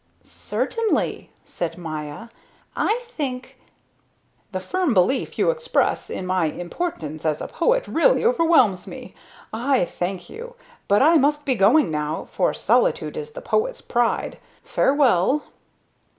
"Certainly," 0.23 1.29
said 1.45 1.77
Maya, 1.77 2.29
"I 2.75 3.03
think...." 3.07 3.59
"The 4.51 4.59
firm 4.59 4.95
belief 4.95 5.37
you 5.37 5.51
express 5.51 6.09
in 6.09 6.25
my 6.25 6.45
importance 6.47 7.23
as 7.23 7.39
a 7.39 7.47
poet 7.47 7.87
really 7.87 8.25
overwhelms 8.25 8.87
me. 8.87 9.13
I 9.53 9.85
thank 9.85 10.27
you. 10.27 10.55
But 10.87 11.03
I 11.03 11.17
must 11.17 11.45
be 11.45 11.53
going 11.53 11.91
now, 11.91 12.25
for 12.31 12.51
solitude 12.51 13.15
is 13.15 13.33
the 13.33 13.41
poet's 13.41 13.81
pride. 13.81 14.39
Farewell." 14.63 15.43